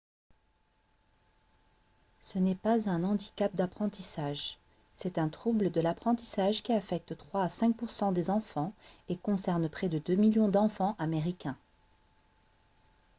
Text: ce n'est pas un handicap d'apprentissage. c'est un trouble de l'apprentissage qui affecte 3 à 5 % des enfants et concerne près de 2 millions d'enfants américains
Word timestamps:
ce 2.21 2.39
n'est 2.39 2.55
pas 2.55 2.89
un 2.89 3.03
handicap 3.03 3.53
d'apprentissage. 3.55 4.57
c'est 4.95 5.19
un 5.19 5.29
trouble 5.29 5.69
de 5.69 5.79
l'apprentissage 5.79 6.63
qui 6.63 6.73
affecte 6.73 7.15
3 7.15 7.43
à 7.43 7.49
5 7.49 7.77
% 7.77 8.11
des 8.11 8.31
enfants 8.31 8.73
et 9.09 9.15
concerne 9.15 9.69
près 9.69 9.89
de 9.89 9.99
2 9.99 10.15
millions 10.15 10.49
d'enfants 10.49 10.95
américains 10.97 11.55